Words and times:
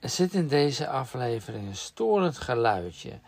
Er 0.00 0.08
zit 0.08 0.34
in 0.34 0.48
deze 0.48 0.88
aflevering 0.88 1.66
een 1.66 1.76
storend 1.76 2.38
geluidje, 2.38 3.20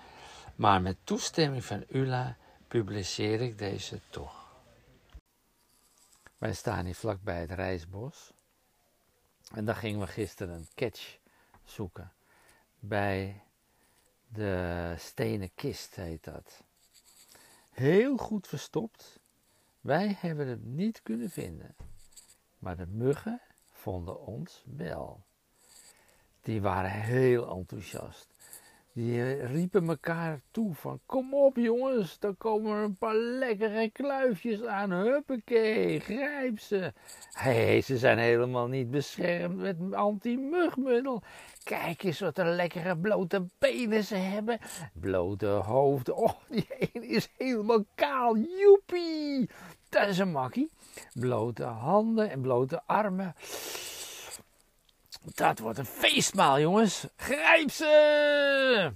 maar 0.56 0.82
met 0.82 0.96
toestemming 1.04 1.64
van 1.64 1.84
Ula 1.88 2.36
publiceer 2.68 3.40
ik 3.40 3.58
deze 3.58 4.00
toch. 4.10 4.38
Wij 6.38 6.54
staan 6.54 6.84
hier 6.84 6.94
vlakbij 6.94 7.40
het 7.40 7.50
Rijsbos. 7.50 8.32
En 9.54 9.64
daar 9.64 9.76
gingen 9.76 10.00
we 10.00 10.06
gisteren 10.06 10.54
een 10.54 10.68
catch 10.74 11.18
zoeken. 11.64 12.12
Bij 12.78 13.42
de 14.26 14.94
stenen 14.98 15.54
kist 15.54 15.94
heet 15.94 16.24
dat. 16.24 16.62
Heel 17.70 18.16
goed 18.16 18.46
verstopt. 18.46 19.20
Wij 19.80 20.16
hebben 20.20 20.46
het 20.46 20.64
niet 20.64 21.02
kunnen 21.02 21.30
vinden. 21.30 21.76
Maar 22.58 22.76
de 22.76 22.86
muggen 22.86 23.40
vonden 23.72 24.26
ons 24.26 24.64
wel. 24.66 25.26
Die 26.48 26.60
waren 26.60 26.90
heel 26.90 27.50
enthousiast. 27.50 28.28
Die 28.92 29.32
riepen 29.32 29.88
elkaar 29.88 30.40
toe 30.50 30.74
van 30.74 31.00
kom 31.06 31.34
op 31.34 31.56
jongens, 31.56 32.18
dan 32.18 32.36
komen 32.36 32.76
er 32.76 32.82
een 32.82 32.96
paar 32.96 33.14
lekkere 33.14 33.90
kluifjes 33.90 34.64
aan. 34.64 34.90
Huppakee, 34.90 36.00
grijp 36.00 36.58
ze. 36.58 36.92
Hé, 37.32 37.64
hey, 37.64 37.80
ze 37.80 37.98
zijn 37.98 38.18
helemaal 38.18 38.66
niet 38.66 38.90
beschermd 38.90 39.56
met 39.56 39.76
anti-mugmiddel. 39.94 41.22
Kijk 41.64 42.02
eens 42.02 42.20
wat 42.20 42.38
een 42.38 42.54
lekkere 42.54 42.98
blote 42.98 43.46
benen 43.58 44.04
ze 44.04 44.16
hebben. 44.16 44.58
Blote 44.92 45.46
hoofden. 45.46 46.16
Oh, 46.16 46.34
die 46.48 46.68
ene 46.78 47.06
is 47.06 47.28
helemaal 47.36 47.84
kaal. 47.94 48.36
Joepie. 48.36 49.50
Dat 49.88 50.08
is 50.08 50.18
een 50.18 50.32
makkie. 50.32 50.70
Blote 51.12 51.64
handen 51.64 52.30
en 52.30 52.40
blote 52.40 52.82
armen. 52.86 53.34
Dat 55.22 55.58
wordt 55.58 55.78
een 55.78 55.86
feestmaal, 55.86 56.60
jongens. 56.60 57.06
Grijp 57.16 57.70
ze! 57.70 58.92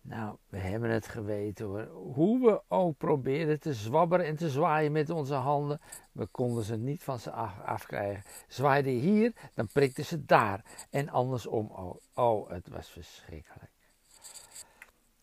Nou, 0.00 0.36
we 0.48 0.58
hebben 0.58 0.90
het 0.90 1.08
geweten 1.08 1.66
hoor. 1.66 1.86
Hoe 2.14 2.40
we 2.40 2.62
ook 2.68 2.96
probeerden 2.96 3.60
te 3.60 3.74
zwabberen 3.74 4.26
en 4.26 4.36
te 4.36 4.50
zwaaien 4.50 4.92
met 4.92 5.10
onze 5.10 5.34
handen, 5.34 5.80
we 6.12 6.26
konden 6.26 6.64
ze 6.64 6.76
niet 6.76 7.02
van 7.02 7.18
ze 7.18 7.30
af, 7.30 7.60
afkrijgen. 7.60 8.22
Zwaaiden 8.48 8.92
hier, 8.92 9.32
dan 9.54 9.66
prikten 9.66 10.04
ze 10.04 10.24
daar. 10.24 10.64
En 10.90 11.08
andersom 11.08 11.70
ook. 11.70 12.00
Oh, 12.14 12.50
het 12.50 12.68
was 12.68 12.88
verschrikkelijk. 12.88 13.70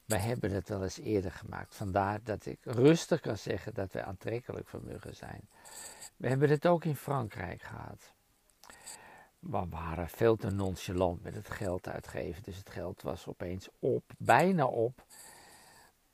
We 0.06 0.18
hebben 0.18 0.52
het 0.52 0.70
wel 0.70 0.84
eens 0.84 1.00
eerder 1.00 1.32
gemaakt. 1.32 1.76
Vandaar 1.76 2.20
dat 2.24 2.46
ik 2.46 2.60
rustig 2.62 3.20
kan 3.20 3.38
zeggen 3.38 3.74
dat 3.74 3.94
wij 3.94 4.04
aantrekkelijk 4.04 4.68
voor 4.68 4.84
muggen 4.84 5.16
zijn. 5.16 5.50
We 6.18 6.28
hebben 6.28 6.50
het 6.50 6.68
ook 6.68 6.86
in 6.86 6.96
Frankrijk 6.96 7.62
gehad 7.62 8.14
we 9.44 9.66
waren 9.70 10.10
veel 10.10 10.36
te 10.36 10.50
nonchalant 10.50 11.24
met 11.24 11.36
het 11.36 11.50
geld 11.50 11.88
uitgeven. 11.88 12.44
Dus 12.44 12.58
het 12.58 12.70
geld 12.70 13.02
was 13.02 13.28
opeens 13.28 13.70
op, 13.80 14.04
bijna 14.18 14.66
op. 14.66 15.06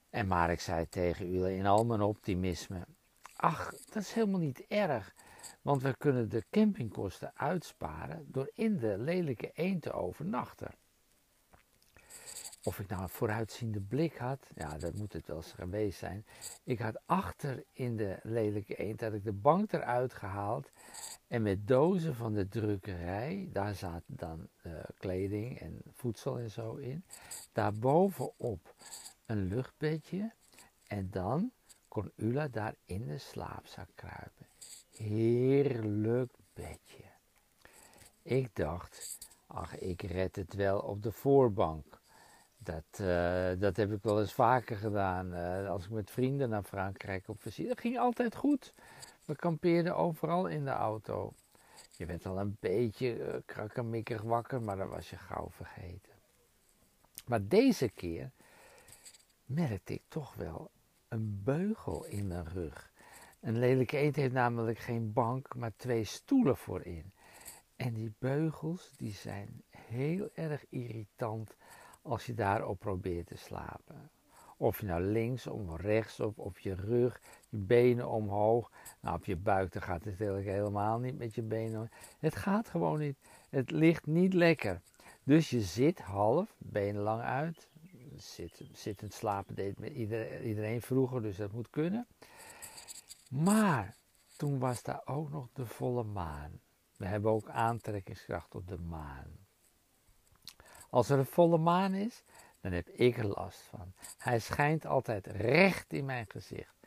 En 0.10 0.28
maar 0.28 0.52
ik 0.52 0.60
zei 0.60 0.90
tegen 0.90 1.36
u 1.36 1.46
in 1.46 1.66
al 1.66 1.86
mijn 1.86 2.02
optimisme: 2.02 2.86
Ach, 3.36 3.72
dat 3.72 4.04
is 4.04 4.12
helemaal 4.12 4.40
niet 4.40 4.66
erg. 4.68 5.16
Want 5.62 5.82
we 5.82 5.98
kunnen 5.98 6.30
de 6.30 6.44
campingkosten 6.50 7.32
uitsparen 7.36 8.26
door 8.28 8.52
in 8.54 8.78
de 8.78 8.98
lelijke 8.98 9.52
eend 9.54 9.82
te 9.82 9.92
overnachten. 9.92 10.72
Of 12.64 12.80
ik 12.80 12.88
nou 12.88 13.02
een 13.02 13.10
vooruitziende 13.10 13.80
blik 13.80 14.18
had, 14.18 14.48
ja, 14.56 14.78
dat 14.78 14.94
moet 14.96 15.14
het 15.14 15.28
wel 15.28 15.36
eens 15.36 15.52
geweest 15.52 16.00
zijn. 16.00 16.26
Ik 16.64 16.80
had 16.80 17.02
achter 17.06 17.64
in 17.74 17.98
de 17.98 18.20
lelijke 18.24 18.76
eend, 18.76 19.02
had 19.02 19.14
ik 19.14 19.24
de 19.24 19.32
bank 19.32 19.74
eruit 19.74 20.14
gehaald 20.14 20.72
en 21.28 21.42
met 21.42 21.68
dozen 21.68 22.16
van 22.16 22.34
de 22.34 22.48
drukkerij, 22.48 23.50
daar 23.52 23.76
zat 23.76 24.04
dan 24.06 24.48
uh, 24.64 24.74
kleding 24.98 25.60
en 25.60 25.82
voedsel 25.94 26.40
en 26.40 26.52
zo 26.52 26.76
in. 26.76 27.04
Daarbovenop 27.52 28.74
een 29.30 29.48
luchtbedje. 29.48 30.32
En 30.88 31.10
dan 31.12 31.52
kon 31.88 32.12
Ula 32.16 32.48
daar 32.48 32.76
in 32.86 33.08
de 33.08 33.18
slaapzak 33.18 33.88
kruipen. 33.96 34.46
Heerlijk 34.98 36.32
bedje. 36.54 37.04
Ik 38.22 38.56
dacht, 38.56 39.18
ach, 39.48 39.78
ik 39.78 40.02
red 40.02 40.36
het 40.36 40.54
wel 40.54 40.80
op 40.80 41.04
de 41.04 41.12
voorbank. 41.12 41.99
Dat, 42.70 43.00
uh, 43.02 43.50
dat 43.60 43.76
heb 43.76 43.92
ik 43.92 44.04
wel 44.04 44.20
eens 44.20 44.34
vaker 44.34 44.78
gedaan. 44.78 45.34
Uh, 45.34 45.70
als 45.70 45.86
ik 45.86 45.90
met 45.90 46.12
vrienden 46.12 46.50
naar 46.50 46.64
Frankrijk 46.64 47.28
op 47.28 47.42
visite. 47.42 47.68
Dat 47.68 47.80
ging 47.80 47.98
altijd 47.98 48.36
goed. 48.36 48.74
We 49.26 49.36
kampeerden 49.36 49.96
overal 49.96 50.48
in 50.48 50.66
de 50.66 50.72
auto. 50.72 51.34
Je 51.96 52.06
werd 52.06 52.26
al 52.26 52.40
een 52.40 52.58
beetje 52.60 53.18
uh, 53.18 53.34
krakkemikkig 53.46 54.22
wakker, 54.22 54.62
maar 54.62 54.78
dat 54.78 54.90
was 54.90 55.10
je 55.10 55.18
gauw 55.18 55.50
vergeten. 55.50 56.14
Maar 57.26 57.48
deze 57.48 57.90
keer 57.90 58.32
merkte 59.46 59.94
ik 59.94 60.04
toch 60.08 60.34
wel 60.34 60.72
een 61.08 61.42
beugel 61.44 62.06
in 62.06 62.28
mijn 62.28 62.48
rug. 62.48 62.92
Een 63.42 63.60
lelijke 63.60 63.98
eend 63.98 64.16
heeft 64.16 64.34
namelijk 64.34 64.80
geen 64.80 65.14
bank, 65.14 65.56
maar 65.56 65.72
twee 65.76 66.04
stoelen 66.04 66.58
voorin. 66.58 67.14
En 67.76 67.94
die 67.94 68.14
beugels 68.20 68.92
die 68.98 69.14
zijn 69.14 69.64
heel 69.70 70.30
erg 70.34 70.66
irritant 70.70 71.56
als 72.10 72.26
je 72.26 72.34
daarop 72.34 72.80
probeert 72.80 73.28
te 73.28 73.38
slapen. 73.38 74.10
Of 74.58 74.80
je 74.80 74.86
nou 74.86 75.02
links 75.02 75.48
of 75.48 75.82
rechts 75.82 76.20
of 76.20 76.38
op 76.38 76.60
je 76.60 76.74
rug, 76.74 77.22
je 77.50 77.58
benen 77.58 78.10
omhoog. 78.10 78.72
Nou, 79.00 79.16
op 79.16 79.26
je 79.26 79.36
buik 79.36 79.72
dan 79.72 79.82
gaat 79.82 80.04
het 80.04 80.06
natuurlijk 80.06 80.46
helemaal 80.46 81.00
niet 81.00 81.18
met 81.18 81.36
je 81.36 81.42
benen. 81.42 81.92
Het 82.20 82.36
gaat 82.36 82.70
gewoon 82.70 83.00
niet. 83.00 83.18
Het 83.50 83.72
ligt 83.72 84.06
niet 84.06 84.34
lekker. 84.34 84.82
Dus 85.24 85.50
je 85.50 85.62
zit 85.62 86.00
half, 86.00 86.56
benen 86.58 87.02
lang 87.02 87.22
uit. 87.22 87.70
Zit, 88.16 88.62
zittend 88.72 89.14
slapen 89.14 89.56
deed 89.56 89.80
met 89.80 89.94
iedereen 90.44 90.82
vroeger, 90.82 91.22
dus 91.22 91.38
dat 91.38 91.52
moet 91.52 91.70
kunnen. 91.70 92.08
Maar 93.30 93.96
toen 94.38 94.60
was 94.60 94.84
daar 94.84 95.02
ook 95.06 95.30
nog 95.30 95.48
de 95.54 95.66
volle 95.66 96.04
maan. 96.04 96.62
We 96.98 97.06
hebben 97.06 97.32
ook 97.32 97.50
aantrekkingskracht 97.50 98.56
op 98.56 98.68
de 98.68 98.78
maan. 98.78 99.39
Als 100.90 101.10
er 101.10 101.20
een 101.20 101.26
volle 101.26 101.58
maan 101.58 101.94
is, 101.94 102.24
dan 102.62 102.72
heb 102.72 102.90
ik 102.90 103.18
er 103.18 103.28
last 103.28 103.62
van. 103.62 103.94
Hij 104.18 104.40
schijnt 104.40 104.86
altijd 104.86 105.28
recht 105.28 105.94
in 105.94 106.06
mijn 106.06 106.26
gezicht. 106.30 106.78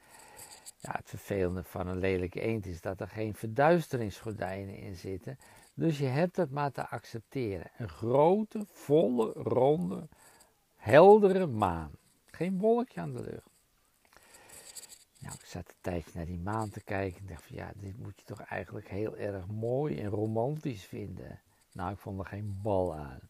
Ja, 0.78 0.92
het 0.92 1.08
vervelende 1.08 1.64
van 1.64 1.86
een 1.86 1.98
lelijke 1.98 2.40
eend 2.40 2.66
is 2.66 2.80
dat 2.80 3.00
er 3.00 3.08
geen 3.08 3.34
verduisteringsgordijnen 3.34 4.76
in 4.76 4.96
zitten. 4.96 5.38
Dus 5.74 5.98
je 5.98 6.06
hebt 6.06 6.36
het 6.36 6.50
maar 6.50 6.72
te 6.72 6.88
accepteren. 6.88 7.70
Een 7.76 7.88
grote, 7.88 8.64
volle, 8.66 9.32
ronde, 9.32 10.08
heldere 10.76 11.46
maan. 11.46 11.90
Geen 12.24 12.58
wolkje 12.58 13.00
aan 13.00 13.12
de 13.12 13.22
lucht. 13.22 13.50
Nou, 15.18 15.34
ik 15.34 15.44
zat 15.44 15.68
een 15.68 15.74
tijdje 15.80 16.10
naar 16.14 16.26
die 16.26 16.38
maan 16.38 16.70
te 16.70 16.82
kijken 16.82 17.20
en 17.20 17.26
dacht 17.26 17.44
van 17.44 17.56
ja, 17.56 17.72
dit 17.76 17.98
moet 17.98 18.18
je 18.18 18.24
toch 18.24 18.40
eigenlijk 18.40 18.88
heel 18.88 19.16
erg 19.16 19.46
mooi 19.46 20.00
en 20.00 20.08
romantisch 20.08 20.84
vinden. 20.84 21.40
Nou, 21.72 21.92
ik 21.92 21.98
vond 21.98 22.18
er 22.18 22.26
geen 22.26 22.58
bal 22.62 22.94
aan. 22.94 23.20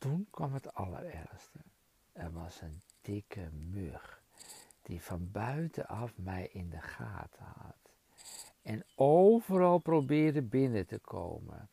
Toen 0.00 0.26
kwam 0.30 0.52
het 0.52 0.74
allerergste. 0.74 1.58
Er 2.12 2.32
was 2.32 2.60
een 2.60 2.82
dikke 3.00 3.48
mug 3.52 4.22
die 4.82 5.02
van 5.02 5.30
buitenaf 5.30 6.12
mij 6.16 6.48
in 6.52 6.70
de 6.70 6.80
gaten 6.80 7.44
had. 7.44 7.92
En 8.62 8.84
overal 8.94 9.78
probeerde 9.78 10.42
binnen 10.42 10.86
te 10.86 10.98
komen. 10.98 11.68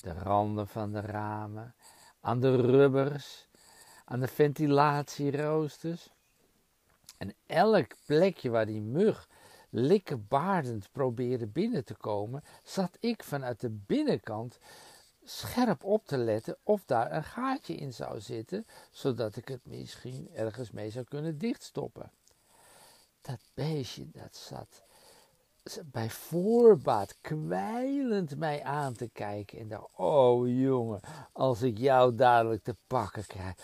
De 0.00 0.12
randen 0.12 0.68
van 0.68 0.92
de 0.92 1.00
ramen, 1.00 1.74
aan 2.20 2.40
de 2.40 2.56
rubbers, 2.56 3.48
aan 4.04 4.20
de 4.20 4.28
ventilatieroosters. 4.28 6.10
En 7.18 7.34
elk 7.46 7.94
plekje 8.06 8.50
waar 8.50 8.66
die 8.66 8.80
mug 8.80 9.28
likkebaardend 9.70 10.92
probeerde 10.92 11.46
binnen 11.46 11.84
te 11.84 11.94
komen, 11.94 12.42
zat 12.62 12.96
ik 13.00 13.24
vanuit 13.24 13.60
de 13.60 13.70
binnenkant 13.70 14.58
scherp 15.24 15.84
op 15.84 16.06
te 16.06 16.16
letten 16.16 16.56
of 16.62 16.84
daar 16.84 17.12
een 17.12 17.24
gaatje 17.24 17.74
in 17.74 17.92
zou 17.92 18.20
zitten, 18.20 18.66
zodat 18.90 19.36
ik 19.36 19.48
het 19.48 19.66
misschien 19.66 20.30
ergens 20.34 20.70
mee 20.70 20.90
zou 20.90 21.04
kunnen 21.04 21.38
dichtstoppen. 21.38 22.10
Dat 23.20 23.40
beestje 23.54 24.10
dat 24.10 24.36
zat 24.36 24.82
bij 25.84 26.10
voorbaat 26.10 27.16
kwijlend 27.20 28.36
mij 28.36 28.62
aan 28.62 28.94
te 28.94 29.08
kijken 29.08 29.58
en 29.58 29.68
dacht, 29.68 29.88
oh 29.96 30.48
jongen, 30.48 31.00
als 31.32 31.62
ik 31.62 31.78
jou 31.78 32.14
dadelijk 32.14 32.62
te 32.62 32.76
pakken 32.86 33.26
krijg, 33.26 33.54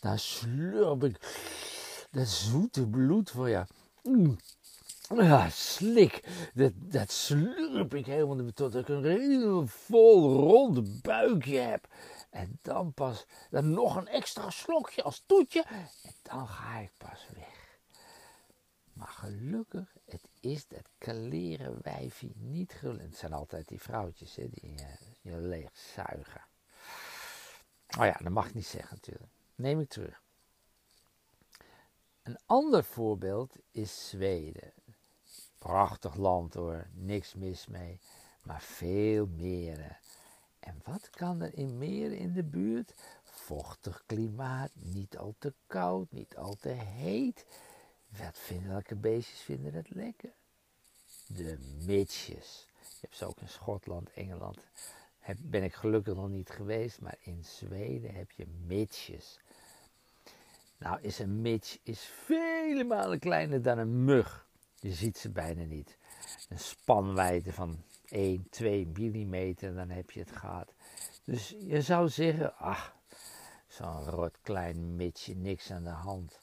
dan 0.00 0.18
slurp 0.18 1.04
ik 1.04 1.18
dat 2.10 2.26
zoete 2.26 2.86
bloed 2.86 3.30
voor. 3.30 3.66
Mm. 4.02 4.36
Ja, 5.14 5.48
slik. 5.48 6.22
Dat, 6.54 6.72
dat 6.76 7.10
slurp 7.10 7.94
ik 7.94 8.06
helemaal 8.06 8.52
tot 8.52 8.74
ik 8.74 8.88
een 8.88 9.04
heel 9.04 9.66
vol 9.66 10.32
rond 10.32 11.02
buikje 11.02 11.58
heb. 11.58 11.88
En 12.30 12.58
dan 12.62 12.92
pas 12.92 13.26
dan 13.50 13.70
nog 13.70 13.96
een 13.96 14.08
extra 14.08 14.50
slokje 14.50 15.02
als 15.02 15.22
toetje. 15.26 15.64
En 16.02 16.12
dan 16.22 16.48
ga 16.48 16.78
ik 16.78 16.90
pas 16.96 17.26
weg. 17.34 17.78
Maar 18.92 19.08
gelukkig, 19.08 19.96
het 20.04 20.28
is 20.40 20.66
dat 20.68 20.88
kaleren 20.98 21.78
wijfie 21.82 22.32
niet 22.36 22.72
gulend. 22.72 23.00
Het 23.00 23.16
zijn 23.16 23.32
altijd 23.32 23.68
die 23.68 23.80
vrouwtjes 23.80 24.36
hè, 24.36 24.48
die 24.48 24.74
je 25.20 25.36
leeg 25.36 25.70
zuigen. 25.94 26.44
Oh 27.98 28.04
ja, 28.04 28.16
dat 28.22 28.32
mag 28.32 28.46
ik 28.46 28.54
niet 28.54 28.66
zeggen 28.66 28.94
natuurlijk. 28.94 29.32
Neem 29.54 29.80
ik 29.80 29.88
terug. 29.88 30.22
Een 32.22 32.38
ander 32.46 32.84
voorbeeld 32.84 33.56
is 33.70 34.08
Zweden. 34.08 34.72
Prachtig 35.60 36.14
land 36.14 36.54
hoor, 36.54 36.86
niks 36.92 37.34
mis 37.34 37.66
mee, 37.66 38.00
maar 38.42 38.62
veel 38.62 39.26
meren. 39.26 39.96
En 40.60 40.80
wat 40.84 41.10
kan 41.10 41.40
er 41.40 41.54
in 41.54 41.78
meren 41.78 42.18
in 42.18 42.32
de 42.32 42.42
buurt? 42.42 42.94
Vochtig 43.22 44.02
klimaat, 44.06 44.70
niet 44.74 45.18
al 45.18 45.34
te 45.38 45.52
koud, 45.66 46.12
niet 46.12 46.36
al 46.36 46.54
te 46.54 46.68
heet. 46.68 47.44
Wat 48.08 48.38
vinden, 48.38 48.70
welke 48.70 48.94
beestjes 48.94 49.40
vinden 49.40 49.74
het 49.74 49.90
lekker? 49.90 50.32
De 51.26 51.58
mitjes. 51.86 52.66
Je 52.80 52.98
hebt 53.00 53.16
ze 53.16 53.26
ook 53.26 53.40
in 53.40 53.48
Schotland, 53.48 54.12
Engeland. 54.12 54.58
Heb, 55.18 55.36
ben 55.40 55.62
ik 55.62 55.74
gelukkig 55.74 56.14
nog 56.14 56.28
niet 56.28 56.50
geweest, 56.50 57.00
maar 57.00 57.16
in 57.20 57.44
Zweden 57.44 58.14
heb 58.14 58.30
je 58.30 58.46
mitjes. 58.66 59.38
Nou, 60.78 61.00
is 61.00 61.18
een 61.18 61.40
mitch 61.40 61.78
is 61.82 62.00
vele 62.00 62.84
malen 62.84 63.18
kleiner 63.18 63.62
dan 63.62 63.78
een 63.78 64.04
mug. 64.04 64.48
Je 64.80 64.92
ziet 64.92 65.18
ze 65.18 65.28
bijna 65.28 65.62
niet. 65.62 65.96
Een 66.48 66.58
spanwijdte 66.58 67.52
van 67.52 67.82
1, 68.08 68.46
2 68.50 68.86
millimeter, 68.86 69.74
dan 69.74 69.90
heb 69.90 70.10
je 70.10 70.20
het 70.20 70.32
gehad. 70.32 70.72
Dus 71.24 71.54
je 71.58 71.82
zou 71.82 72.08
zeggen, 72.08 72.56
ach, 72.56 72.94
zo'n 73.68 74.04
rot 74.04 74.38
klein 74.42 74.96
mitje, 74.96 75.36
niks 75.36 75.70
aan 75.70 75.84
de 75.84 75.90
hand. 75.90 76.40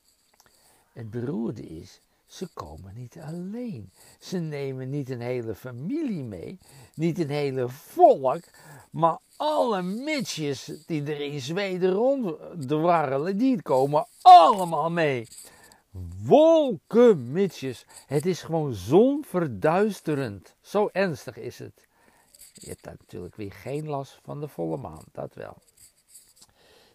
Het 0.94 1.10
beroerde 1.10 1.62
is, 1.62 2.01
ze 2.25 2.48
komen 2.54 2.94
niet 2.95 3.18
alleen. 3.19 3.92
Ze 4.19 4.38
nemen 4.38 4.90
niet 4.90 5.10
een 5.10 5.22
hele 5.22 5.56
familie 5.56 6.24
mee, 6.24 6.60
niet 6.94 7.19
een 7.19 7.30
hele 7.30 7.69
volk, 7.69 8.44
maar 8.92 9.18
alle 9.36 9.81
mitjes 9.81 10.72
die 10.86 11.04
er 11.04 11.22
in 11.22 11.42
Zweden 11.42 11.92
ronddwarrelen, 11.92 13.38
die 13.38 13.62
komen 13.62 14.07
allemaal 14.22 14.90
mee. 14.90 15.28
Wolken 16.27 17.31
mitjes. 17.31 17.85
Het 18.06 18.25
is 18.25 18.41
gewoon 18.41 18.74
zonverduisterend. 18.74 20.56
Zo 20.62 20.89
ernstig 20.91 21.38
is 21.38 21.59
het. 21.59 21.88
Je 22.53 22.68
hebt 22.68 22.85
natuurlijk 22.85 23.35
weer 23.35 23.51
geen 23.51 23.88
last 23.88 24.19
van 24.24 24.39
de 24.39 24.47
volle 24.47 24.77
maan, 24.77 25.03
dat 25.12 25.33
wel. 25.33 25.57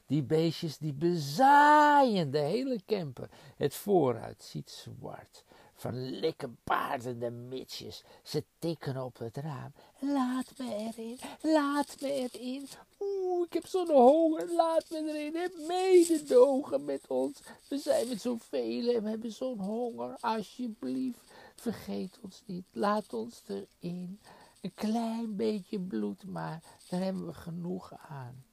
Die 0.07 0.23
beestjes 0.23 0.79
die 0.79 0.93
bezaaien 0.93 2.31
de 2.31 2.39
hele 2.39 2.81
camper. 2.87 3.29
Het 3.57 3.75
vooruit 3.75 4.43
ziet 4.43 4.71
zwart. 4.71 5.45
Van 5.83 6.11
likkenbaardende 6.11 7.31
mitsjes. 7.31 8.05
Ze 8.23 8.45
tikken 8.59 9.05
op 9.05 9.19
het 9.19 9.37
raam. 9.37 9.73
Laat 9.99 10.53
me 10.59 10.75
erin, 10.75 11.19
laat 11.41 11.97
me 12.01 12.31
erin. 12.33 12.69
Oeh, 13.01 13.47
ik 13.47 13.53
heb 13.53 13.67
zo'n 13.67 13.91
honger, 13.91 14.53
laat 14.53 14.91
me 14.91 14.97
erin. 15.09 15.37
Heb 15.37 15.53
mededogen 15.67 16.85
met 16.85 17.07
ons. 17.07 17.41
We 17.69 17.79
zijn 17.79 18.09
met 18.09 18.21
zoveel 18.21 18.95
en 18.95 19.03
we 19.03 19.09
hebben 19.09 19.33
zo'n 19.33 19.59
honger. 19.59 20.17
Alsjeblieft, 20.21 21.21
vergeet 21.57 22.19
ons 22.23 22.43
niet. 22.47 22.65
Laat 22.73 23.13
ons 23.13 23.43
erin. 23.47 24.21
Een 24.61 24.75
klein 24.75 25.37
beetje 25.37 25.81
bloed 25.81 26.25
maar, 26.25 26.63
daar 26.89 27.01
hebben 27.01 27.27
we 27.27 27.35
genoeg 27.35 27.93
aan. 28.09 28.45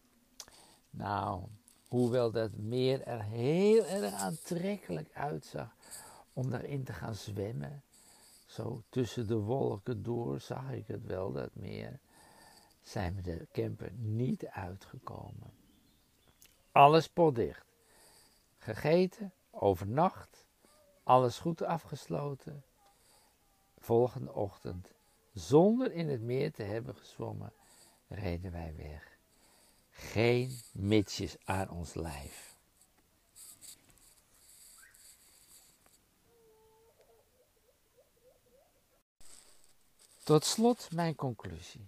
Nou, 0.89 1.41
hoewel 1.87 2.31
dat 2.31 2.57
meer 2.57 3.01
er 3.01 3.23
heel 3.23 3.85
erg 3.85 4.13
aantrekkelijk 4.13 5.09
uitzag 5.13 5.75
om 6.33 6.49
daarin 6.49 6.83
te 6.83 6.93
gaan 6.93 7.15
zwemmen, 7.15 7.83
zo 8.45 8.83
tussen 8.89 9.27
de 9.27 9.39
wolken 9.39 10.03
door 10.03 10.39
zag 10.39 10.71
ik 10.71 10.87
het 10.87 11.05
wel, 11.05 11.31
dat 11.31 11.55
meer, 11.55 11.99
zijn 12.81 13.15
we 13.15 13.21
de 13.21 13.47
camper 13.51 13.91
niet 13.93 14.47
uitgekomen. 14.47 15.53
Alles 16.71 17.09
potdicht. 17.09 17.65
Gegeten, 18.57 19.33
overnacht, 19.49 20.45
alles 21.03 21.39
goed 21.39 21.61
afgesloten. 21.61 22.63
Volgende 23.77 24.33
ochtend, 24.33 24.91
zonder 25.33 25.91
in 25.91 26.09
het 26.09 26.21
meer 26.21 26.51
te 26.51 26.63
hebben 26.63 26.95
gezwommen, 26.95 27.53
reden 28.07 28.51
wij 28.51 28.73
weg 28.75 29.17
geen 29.99 30.51
mitsjes 30.71 31.37
aan 31.43 31.69
ons 31.69 31.93
lijf. 31.93 32.48
Tot 40.29 40.45
slot 40.45 40.91
mijn 40.91 41.15
conclusie. 41.15 41.87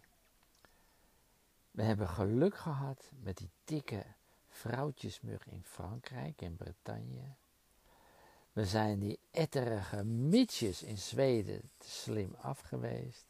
We 1.72 1.84
hebben 1.84 2.10
geluk 2.10 2.58
gehad 2.58 3.12
met 3.20 3.38
die 3.38 3.50
dikke 3.64 4.04
vrouwtjesmug 4.50 5.48
in 5.48 5.64
Frankrijk 5.64 6.42
en 6.42 6.56
Bretagne. 6.56 7.34
We 8.52 8.66
zijn 8.66 9.00
die 9.00 9.20
etterige 9.32 10.04
mitsjes 10.04 10.84
in 10.84 10.98
Zweden 10.98 11.70
te 11.78 11.90
slim 11.90 12.36
afgeweest. 12.42 13.26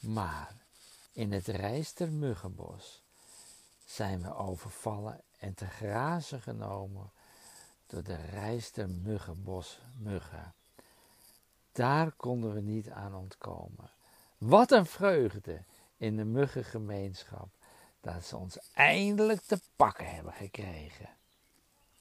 Maar 0.00 0.54
in 1.12 1.32
het 1.32 1.46
Rijstermuggenbos 1.46 3.02
zijn 3.84 4.22
we 4.22 4.34
overvallen 4.34 5.20
en 5.38 5.54
te 5.54 5.66
grazen 5.66 6.40
genomen 6.40 7.10
door 7.86 8.02
de 8.02 8.16
rijster 8.16 8.88
muggen. 9.98 10.54
Daar 11.72 12.12
konden 12.12 12.54
we 12.54 12.60
niet 12.60 12.90
aan 12.90 13.14
ontkomen. 13.14 13.90
Wat 14.44 14.70
een 14.70 14.86
vreugde 14.86 15.64
in 15.96 16.16
de 16.16 16.24
muggengemeenschap 16.24 17.48
dat 18.00 18.24
ze 18.24 18.36
ons 18.36 18.58
eindelijk 18.74 19.40
te 19.40 19.60
pakken 19.76 20.14
hebben 20.14 20.32
gekregen. 20.32 21.08